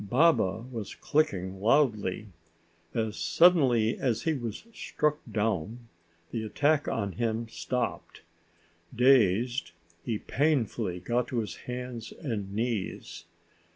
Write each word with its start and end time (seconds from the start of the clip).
Baba 0.09 0.65
was 0.71 0.95
clicking 0.95 1.59
loudly. 1.61 2.25
As 2.95 3.15
suddenly 3.17 3.99
as 3.99 4.23
he 4.23 4.33
was 4.33 4.63
struck 4.73 5.19
down, 5.31 5.89
the 6.31 6.43
attack 6.43 6.87
on 6.87 7.11
him 7.11 7.47
stopped. 7.49 8.23
Dazed, 8.95 9.73
he 10.03 10.17
painfully 10.17 10.99
got 10.99 11.27
to 11.27 11.37
his 11.37 11.55
hands 11.69 12.11
and 12.13 12.51
knees. 12.51 13.25